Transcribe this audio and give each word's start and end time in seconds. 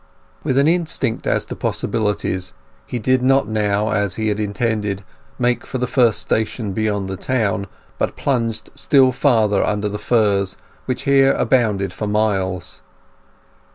With 0.43 0.57
an 0.57 0.67
instinct 0.67 1.27
as 1.27 1.45
to 1.45 1.55
possibilities, 1.55 2.53
he 2.87 2.97
did 2.97 3.21
not 3.21 3.47
now, 3.47 3.91
as 3.91 4.15
he 4.15 4.29
had 4.29 4.39
intended, 4.39 5.03
make 5.37 5.63
for 5.63 5.77
the 5.77 5.85
first 5.85 6.19
station 6.21 6.73
beyond 6.73 7.07
the 7.07 7.15
town, 7.17 7.67
but 7.99 8.15
plunged 8.17 8.71
still 8.73 9.11
farther 9.11 9.63
under 9.63 9.87
the 9.87 9.99
firs, 9.99 10.57
which 10.85 11.03
here 11.03 11.33
abounded 11.33 11.93
for 11.93 12.07
miles. 12.07 12.81